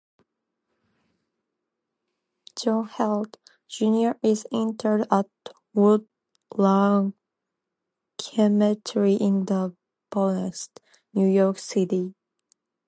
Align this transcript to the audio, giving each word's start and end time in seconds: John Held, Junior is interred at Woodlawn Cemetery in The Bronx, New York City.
John 2.59 2.87
Held, 2.87 3.37
Junior 3.67 4.17
is 4.23 4.47
interred 4.51 5.05
at 5.11 5.27
Woodlawn 5.75 7.13
Cemetery 8.19 9.13
in 9.13 9.45
The 9.45 9.75
Bronx, 10.09 10.69
New 11.13 11.27
York 11.27 11.59
City. 11.59 12.15